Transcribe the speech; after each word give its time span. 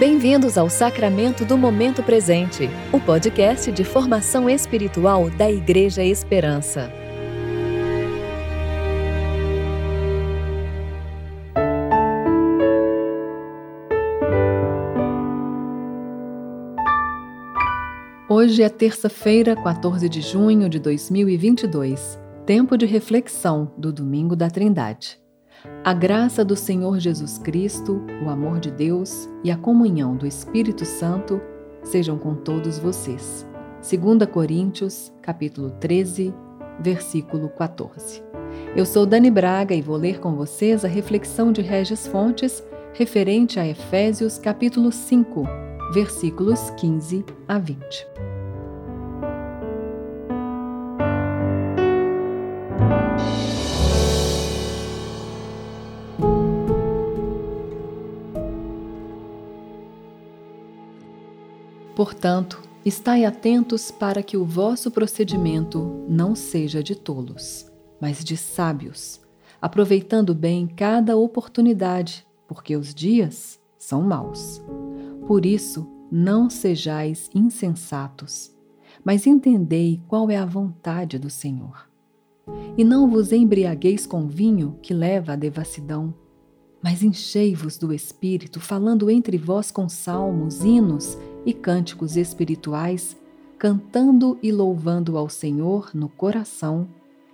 Bem-vindos 0.00 0.56
ao 0.56 0.70
Sacramento 0.70 1.44
do 1.44 1.58
Momento 1.58 2.02
Presente, 2.02 2.70
o 2.90 2.98
podcast 2.98 3.70
de 3.70 3.84
formação 3.84 4.48
espiritual 4.48 5.28
da 5.28 5.50
Igreja 5.50 6.02
Esperança. 6.02 6.90
Hoje 18.26 18.62
é 18.62 18.70
terça-feira, 18.70 19.54
14 19.54 20.08
de 20.08 20.22
junho 20.22 20.70
de 20.70 20.78
2022, 20.78 22.18
tempo 22.46 22.78
de 22.78 22.86
reflexão 22.86 23.70
do 23.76 23.92
Domingo 23.92 24.34
da 24.34 24.48
Trindade. 24.48 25.20
A 25.82 25.94
graça 25.94 26.44
do 26.44 26.54
Senhor 26.54 26.98
Jesus 26.98 27.38
Cristo, 27.38 28.04
o 28.22 28.28
amor 28.28 28.60
de 28.60 28.70
Deus 28.70 29.26
e 29.42 29.50
a 29.50 29.56
comunhão 29.56 30.14
do 30.14 30.26
Espírito 30.26 30.84
Santo 30.84 31.40
sejam 31.82 32.18
com 32.18 32.34
todos 32.34 32.78
vocês. 32.78 33.46
2 33.80 34.30
Coríntios, 34.30 35.10
capítulo 35.22 35.70
13, 35.80 36.34
versículo 36.80 37.48
14. 37.48 38.22
Eu 38.76 38.84
sou 38.84 39.06
Dani 39.06 39.30
Braga 39.30 39.74
e 39.74 39.80
vou 39.80 39.96
ler 39.96 40.20
com 40.20 40.36
vocês 40.36 40.84
a 40.84 40.88
reflexão 40.88 41.50
de 41.50 41.62
Regis 41.62 42.06
Fontes 42.06 42.62
referente 42.92 43.58
a 43.58 43.66
Efésios, 43.66 44.36
capítulo 44.36 44.92
5, 44.92 45.44
versículos 45.94 46.68
15 46.72 47.24
a 47.48 47.58
20. 47.58 48.06
Portanto, 61.94 62.62
estai 62.84 63.24
atentos 63.24 63.90
para 63.90 64.22
que 64.22 64.36
o 64.36 64.44
vosso 64.44 64.90
procedimento 64.90 66.04
não 66.08 66.34
seja 66.34 66.82
de 66.82 66.94
tolos, 66.94 67.70
mas 68.00 68.24
de 68.24 68.36
sábios, 68.36 69.20
aproveitando 69.60 70.34
bem 70.34 70.66
cada 70.66 71.16
oportunidade, 71.16 72.26
porque 72.48 72.76
os 72.76 72.94
dias 72.94 73.60
são 73.78 74.02
maus. 74.02 74.62
Por 75.26 75.44
isso, 75.44 75.86
não 76.10 76.48
sejais 76.48 77.30
insensatos, 77.34 78.50
mas 79.04 79.26
entendei 79.26 80.02
qual 80.08 80.30
é 80.30 80.36
a 80.36 80.46
vontade 80.46 81.18
do 81.18 81.30
Senhor. 81.30 81.88
E 82.76 82.84
não 82.84 83.08
vos 83.08 83.32
embriagueis 83.32 84.06
com 84.06 84.26
vinho 84.26 84.78
que 84.82 84.92
leva 84.92 85.32
à 85.32 85.36
devassidão, 85.36 86.14
mas 86.82 87.02
enchei-vos 87.02 87.76
do 87.76 87.92
Espírito, 87.92 88.58
falando 88.58 89.10
entre 89.10 89.36
vós 89.36 89.70
com 89.70 89.88
salmos, 89.88 90.64
hinos 90.64 91.16
e 91.44 91.52
cânticos 91.52 92.16
espirituais, 92.16 93.16
cantando 93.58 94.38
e 94.42 94.50
louvando 94.50 95.16
ao 95.18 95.28
Senhor 95.28 95.90
no 95.94 96.08
coração 96.08 96.88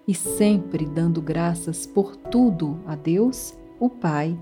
e 0.07 0.15
sempre 0.15 0.87
dando 0.87 1.21
graças 1.21 1.87
por 1.87 2.17
tudo 2.17 2.79
a 2.87 2.95
Deus, 2.95 3.55
o 3.79 3.89
Pai, 3.89 4.39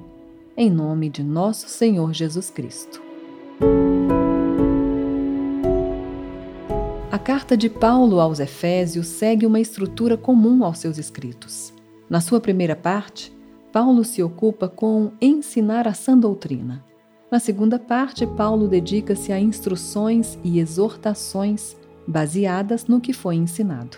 em 0.56 0.70
nome 0.70 1.08
de 1.08 1.22
nosso 1.22 1.68
Senhor 1.68 2.12
Jesus 2.12 2.50
Cristo. 2.50 3.02
A 7.10 7.18
carta 7.18 7.56
de 7.56 7.70
Paulo 7.70 8.20
aos 8.20 8.40
Efésios 8.40 9.06
segue 9.06 9.46
uma 9.46 9.60
estrutura 9.60 10.16
comum 10.16 10.64
aos 10.64 10.78
seus 10.78 10.98
escritos. 10.98 11.72
Na 12.10 12.20
sua 12.20 12.40
primeira 12.40 12.76
parte, 12.76 13.32
Paulo 13.72 14.04
se 14.04 14.22
ocupa 14.22 14.68
com 14.68 15.12
ensinar 15.20 15.88
a 15.88 15.94
sã 15.94 16.18
doutrina. 16.18 16.84
Na 17.34 17.40
segunda 17.40 17.80
parte, 17.80 18.24
Paulo 18.24 18.68
dedica-se 18.68 19.32
a 19.32 19.40
instruções 19.40 20.38
e 20.44 20.60
exortações 20.60 21.76
baseadas 22.06 22.86
no 22.86 23.00
que 23.00 23.12
foi 23.12 23.34
ensinado. 23.34 23.96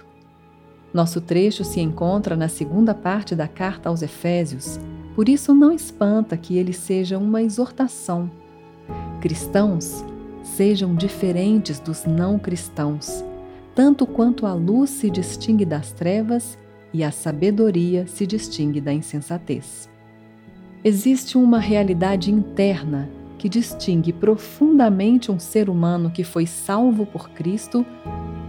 Nosso 0.90 1.20
trecho 1.20 1.62
se 1.62 1.78
encontra 1.78 2.34
na 2.34 2.48
segunda 2.48 2.94
parte 2.94 3.34
da 3.34 3.46
carta 3.46 3.90
aos 3.90 4.00
Efésios, 4.00 4.80
por 5.14 5.28
isso 5.28 5.52
não 5.52 5.70
espanta 5.70 6.34
que 6.34 6.56
ele 6.56 6.72
seja 6.72 7.18
uma 7.18 7.42
exortação. 7.42 8.30
Cristãos, 9.20 10.02
sejam 10.42 10.94
diferentes 10.94 11.78
dos 11.78 12.06
não 12.06 12.38
cristãos, 12.38 13.22
tanto 13.74 14.06
quanto 14.06 14.46
a 14.46 14.54
luz 14.54 14.88
se 14.88 15.10
distingue 15.10 15.66
das 15.66 15.92
trevas 15.92 16.56
e 16.90 17.04
a 17.04 17.10
sabedoria 17.10 18.06
se 18.06 18.26
distingue 18.26 18.80
da 18.80 18.94
insensatez. 18.94 19.90
Existe 20.82 21.36
uma 21.36 21.58
realidade 21.58 22.32
interna 22.32 23.10
que 23.38 23.48
distingue 23.48 24.12
profundamente 24.12 25.30
um 25.30 25.38
ser 25.38 25.68
humano 25.68 26.10
que 26.10 26.24
foi 26.24 26.46
salvo 26.46 27.06
por 27.06 27.30
Cristo 27.30 27.84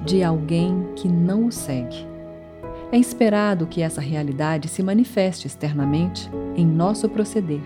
de 0.06 0.24
alguém 0.24 0.88
que 0.96 1.08
não 1.08 1.46
o 1.46 1.52
segue. 1.52 2.08
É 2.92 2.98
esperado 2.98 3.68
que 3.68 3.82
essa 3.82 4.00
realidade 4.00 4.70
se 4.70 4.82
manifeste 4.82 5.46
externamente 5.46 6.30
em 6.56 6.66
nosso 6.66 7.10
proceder, 7.10 7.64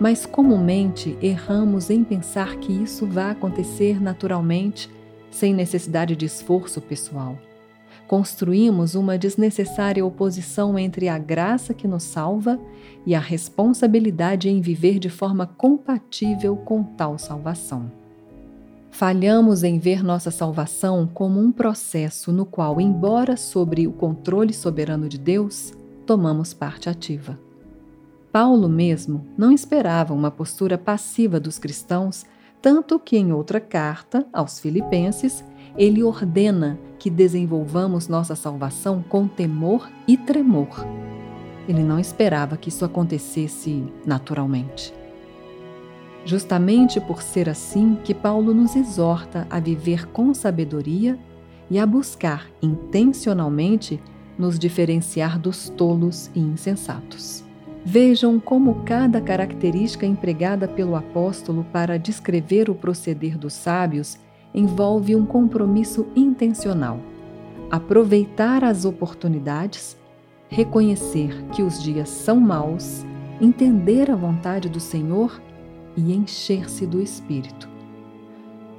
mas 0.00 0.26
comumente 0.26 1.16
erramos 1.22 1.88
em 1.88 2.02
pensar 2.02 2.56
que 2.56 2.72
isso 2.72 3.06
vai 3.06 3.30
acontecer 3.30 4.02
naturalmente, 4.02 4.90
sem 5.30 5.54
necessidade 5.54 6.16
de 6.16 6.26
esforço 6.26 6.80
pessoal. 6.80 7.38
Construímos 8.06 8.94
uma 8.94 9.16
desnecessária 9.16 10.04
oposição 10.04 10.78
entre 10.78 11.08
a 11.08 11.18
graça 11.18 11.72
que 11.72 11.88
nos 11.88 12.02
salva 12.02 12.60
e 13.06 13.14
a 13.14 13.20
responsabilidade 13.20 14.48
em 14.48 14.60
viver 14.60 14.98
de 14.98 15.08
forma 15.08 15.46
compatível 15.46 16.56
com 16.56 16.82
tal 16.82 17.18
salvação. 17.18 17.90
Falhamos 18.90 19.64
em 19.64 19.78
ver 19.78 20.04
nossa 20.04 20.30
salvação 20.30 21.08
como 21.12 21.40
um 21.40 21.50
processo 21.50 22.30
no 22.30 22.46
qual, 22.46 22.80
embora 22.80 23.36
sobre 23.36 23.88
o 23.88 23.92
controle 23.92 24.52
soberano 24.52 25.08
de 25.08 25.18
Deus, 25.18 25.72
tomamos 26.06 26.54
parte 26.54 26.88
ativa. 26.88 27.38
Paulo 28.30 28.68
mesmo 28.68 29.26
não 29.36 29.50
esperava 29.50 30.14
uma 30.14 30.30
postura 30.30 30.76
passiva 30.76 31.40
dos 31.40 31.58
cristãos, 31.58 32.24
tanto 32.60 32.98
que 32.98 33.16
em 33.16 33.32
outra 33.32 33.60
carta, 33.60 34.26
aos 34.32 34.60
Filipenses, 34.60 35.44
ele 35.76 36.02
ordena 36.02 36.78
que 36.98 37.10
desenvolvamos 37.10 38.08
nossa 38.08 38.36
salvação 38.36 39.04
com 39.08 39.26
temor 39.26 39.90
e 40.06 40.16
tremor. 40.16 40.86
Ele 41.68 41.82
não 41.82 41.98
esperava 41.98 42.56
que 42.56 42.68
isso 42.68 42.84
acontecesse 42.84 43.84
naturalmente. 44.06 44.92
Justamente 46.24 47.00
por 47.00 47.22
ser 47.22 47.48
assim 47.48 47.98
que 48.02 48.14
Paulo 48.14 48.54
nos 48.54 48.76
exorta 48.76 49.46
a 49.50 49.60
viver 49.60 50.06
com 50.08 50.32
sabedoria 50.32 51.18
e 51.70 51.78
a 51.78 51.86
buscar 51.86 52.48
intencionalmente 52.62 54.00
nos 54.38 54.58
diferenciar 54.58 55.38
dos 55.38 55.68
tolos 55.68 56.30
e 56.34 56.40
insensatos. 56.40 57.44
Vejam 57.84 58.40
como 58.40 58.82
cada 58.84 59.20
característica 59.20 60.06
empregada 60.06 60.66
pelo 60.66 60.96
apóstolo 60.96 61.66
para 61.70 61.98
descrever 61.98 62.70
o 62.70 62.74
proceder 62.74 63.36
dos 63.36 63.52
sábios 63.52 64.18
envolve 64.54 65.16
um 65.16 65.26
compromisso 65.26 66.06
intencional. 66.14 67.00
Aproveitar 67.70 68.62
as 68.62 68.84
oportunidades, 68.84 69.96
reconhecer 70.48 71.44
que 71.52 71.62
os 71.62 71.82
dias 71.82 72.08
são 72.08 72.38
maus, 72.38 73.04
entender 73.40 74.10
a 74.10 74.16
vontade 74.16 74.68
do 74.68 74.78
Senhor 74.78 75.42
e 75.96 76.14
encher-se 76.14 76.86
do 76.86 77.02
Espírito. 77.02 77.68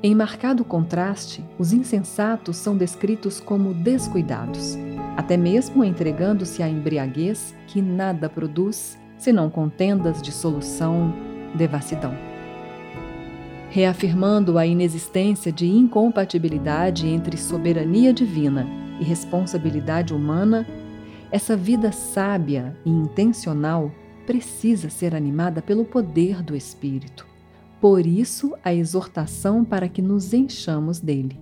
Em 0.02 0.14
marcado 0.14 0.64
contraste, 0.64 1.44
os 1.58 1.74
insensatos 1.74 2.58
são 2.58 2.78
descritos 2.78 3.40
como 3.40 3.74
descuidados, 3.74 4.78
até 5.18 5.36
mesmo 5.36 5.84
entregando-se 5.84 6.62
à 6.62 6.70
embriaguez 6.70 7.56
que 7.68 7.82
nada 7.82 8.30
produz 8.30 8.98
senão 9.18 9.50
contendas 9.50 10.22
de 10.22 10.32
solução, 10.32 11.14
devassidão 11.56 12.35
reafirmando 13.76 14.58
a 14.58 14.66
inexistência 14.66 15.52
de 15.52 15.68
incompatibilidade 15.68 17.10
entre 17.10 17.36
soberania 17.36 18.14
divina 18.14 18.66
e 19.02 19.04
responsabilidade 19.04 20.14
humana, 20.14 20.66
essa 21.30 21.58
vida 21.58 21.92
sábia 21.92 22.74
e 22.86 22.90
intencional 22.90 23.92
precisa 24.26 24.90
ser 24.90 25.14
animada 25.14 25.62
pelo 25.62 25.84
poder 25.84 26.42
do 26.42 26.56
Espírito. 26.56 27.28
Por 27.82 28.06
isso, 28.06 28.56
a 28.64 28.74
exortação 28.74 29.66
para 29.66 29.90
que 29.90 30.02
nos 30.02 30.34
enchamos 30.34 31.02
dele. 31.02 31.38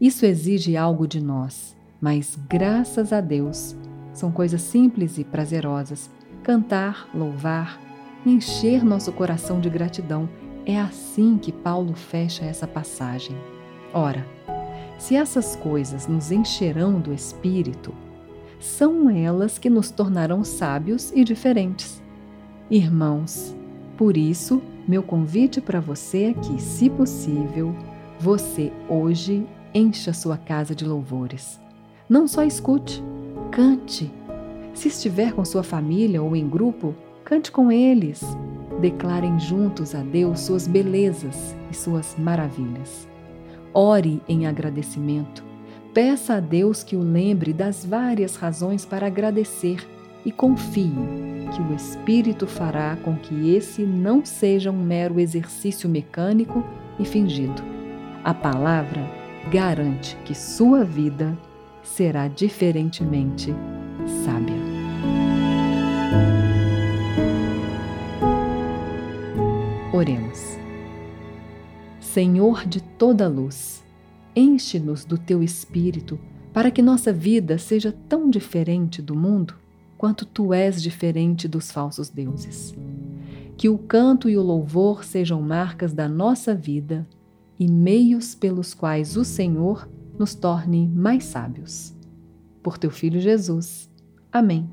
Isso 0.00 0.26
exige 0.26 0.76
algo 0.76 1.06
de 1.06 1.22
nós, 1.22 1.76
mas 2.00 2.36
graças 2.48 3.12
a 3.12 3.20
Deus, 3.20 3.76
são 4.12 4.32
coisas 4.32 4.62
simples 4.62 5.16
e 5.16 5.22
prazerosas. 5.22 6.10
Cantar, 6.42 7.08
louvar, 7.14 7.80
encher 8.26 8.84
nosso 8.84 9.12
coração 9.12 9.60
de 9.60 9.70
gratidão 9.70 10.28
é 10.64 10.78
assim 10.78 11.38
que 11.38 11.52
Paulo 11.52 11.94
fecha 11.94 12.44
essa 12.44 12.66
passagem. 12.66 13.36
Ora, 13.92 14.26
se 14.98 15.16
essas 15.16 15.56
coisas 15.56 16.06
nos 16.06 16.30
encherão 16.30 17.00
do 17.00 17.12
espírito, 17.12 17.92
são 18.60 19.10
elas 19.10 19.58
que 19.58 19.68
nos 19.68 19.90
tornarão 19.90 20.44
sábios 20.44 21.12
e 21.14 21.24
diferentes. 21.24 22.00
Irmãos, 22.70 23.54
por 23.96 24.16
isso, 24.16 24.62
Meu 24.86 25.02
convite 25.02 25.60
para 25.60 25.80
você 25.80 26.24
é 26.24 26.34
que, 26.34 26.60
se 26.60 26.90
possível, 26.90 27.74
você 28.18 28.72
hoje 28.88 29.46
encha 29.72 30.12
sua 30.12 30.36
casa 30.36 30.74
de 30.74 30.84
louvores. 30.84 31.60
Não 32.08 32.26
só 32.26 32.42
escute, 32.42 33.02
cante. 33.50 34.10
Se 34.74 34.88
estiver 34.88 35.32
com 35.32 35.44
sua 35.44 35.62
família 35.62 36.20
ou 36.20 36.34
em 36.34 36.48
grupo, 36.48 36.94
cante 37.24 37.52
com 37.52 37.70
eles. 37.70 38.22
Declarem 38.82 39.38
juntos 39.38 39.94
a 39.94 40.00
Deus 40.00 40.40
suas 40.40 40.66
belezas 40.66 41.54
e 41.70 41.76
suas 41.76 42.16
maravilhas. 42.18 43.06
Ore 43.72 44.20
em 44.28 44.44
agradecimento. 44.44 45.44
Peça 45.94 46.34
a 46.34 46.40
Deus 46.40 46.82
que 46.82 46.96
o 46.96 47.00
lembre 47.00 47.52
das 47.52 47.84
várias 47.84 48.34
razões 48.34 48.84
para 48.84 49.06
agradecer 49.06 49.88
e 50.24 50.32
confie 50.32 50.92
que 51.54 51.62
o 51.62 51.72
Espírito 51.76 52.44
fará 52.44 52.96
com 53.04 53.14
que 53.14 53.54
esse 53.54 53.82
não 53.82 54.24
seja 54.24 54.72
um 54.72 54.82
mero 54.82 55.20
exercício 55.20 55.88
mecânico 55.88 56.64
e 56.98 57.04
fingido. 57.04 57.62
A 58.24 58.34
palavra 58.34 59.08
garante 59.48 60.16
que 60.24 60.34
sua 60.34 60.82
vida 60.82 61.38
será 61.84 62.26
diferentemente 62.26 63.54
sábia. 64.24 64.60
Oremos. 70.02 70.58
Senhor 72.00 72.66
de 72.66 72.82
toda 72.82 73.28
luz, 73.28 73.84
enche-nos 74.34 75.04
do 75.04 75.16
teu 75.16 75.44
espírito 75.44 76.18
para 76.52 76.72
que 76.72 76.82
nossa 76.82 77.12
vida 77.12 77.56
seja 77.56 77.94
tão 78.08 78.28
diferente 78.28 79.00
do 79.00 79.14
mundo 79.14 79.54
quanto 79.96 80.26
tu 80.26 80.52
és 80.52 80.82
diferente 80.82 81.46
dos 81.46 81.70
falsos 81.70 82.08
deuses. 82.08 82.74
Que 83.56 83.68
o 83.68 83.78
canto 83.78 84.28
e 84.28 84.36
o 84.36 84.42
louvor 84.42 85.04
sejam 85.04 85.40
marcas 85.40 85.92
da 85.92 86.08
nossa 86.08 86.52
vida 86.52 87.06
e 87.56 87.70
meios 87.70 88.34
pelos 88.34 88.74
quais 88.74 89.16
o 89.16 89.24
Senhor 89.24 89.88
nos 90.18 90.34
torne 90.34 90.88
mais 90.88 91.22
sábios. 91.22 91.94
Por 92.60 92.76
teu 92.76 92.90
Filho 92.90 93.20
Jesus. 93.20 93.88
Amém. 94.32 94.68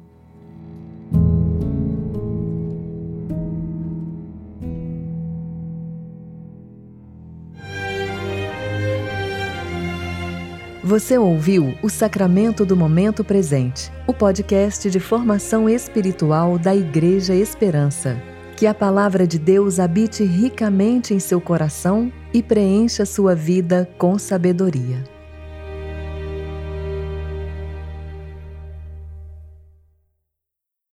Você 10.90 11.20
ouviu 11.20 11.78
o 11.84 11.88
Sacramento 11.88 12.66
do 12.66 12.76
Momento 12.76 13.24
Presente, 13.24 13.92
o 14.08 14.12
podcast 14.12 14.90
de 14.90 15.00
formação 15.00 15.70
espiritual 15.70 16.58
da 16.58 16.76
Igreja 16.76 17.36
Esperança. 17.36 18.20
Que 18.58 18.66
a 18.66 18.74
palavra 18.74 19.28
de 19.28 19.38
Deus 19.38 19.80
habite 19.80 20.24
ricamente 20.24 21.14
em 21.14 21.20
seu 21.20 21.40
coração 21.40 22.12
e 22.34 22.42
preencha 22.42 23.06
sua 23.06 23.36
vida 23.36 23.88
com 24.00 24.18
sabedoria. 24.18 25.04